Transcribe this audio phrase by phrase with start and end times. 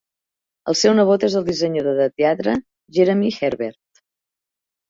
[0.71, 2.57] El seu nebot és el dissenyador de teatre
[2.99, 4.03] Jeremy Herbert.